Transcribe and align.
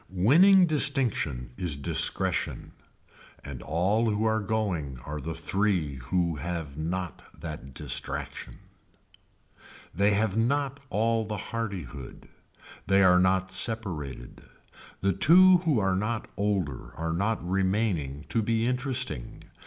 Winning 0.09 0.65
distinction 0.65 1.51
is 1.57 1.77
discretion 1.77 2.71
and 3.43 3.61
all 3.61 4.09
who 4.09 4.25
are 4.25 4.39
going 4.39 4.97
are 5.05 5.21
the 5.21 5.35
three 5.35 5.97
who 5.97 6.37
have 6.37 6.75
not 6.75 7.21
that 7.39 7.75
distraction. 7.75 8.57
They 9.93 10.15
have 10.15 10.35
not 10.35 10.79
all 10.89 11.23
the 11.25 11.37
hardihood. 11.37 12.27
They 12.87 13.03
are 13.03 13.19
not 13.19 13.51
separated. 13.51 14.41
The 15.01 15.13
two 15.13 15.57
who 15.59 15.77
are 15.79 15.95
not 15.95 16.27
older 16.35 16.95
are 16.97 17.13
not 17.13 17.47
remaining 17.47 18.25
to 18.29 18.41
be 18.41 18.65
interesting. 18.65 19.43